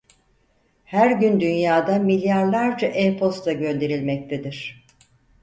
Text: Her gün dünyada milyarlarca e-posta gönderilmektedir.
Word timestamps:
Her 0.83 1.11
gün 1.11 1.39
dünyada 1.39 1.99
milyarlarca 1.99 2.87
e-posta 2.87 3.53
gönderilmektedir. 3.53 4.85